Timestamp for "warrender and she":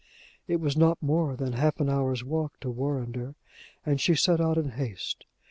2.71-4.15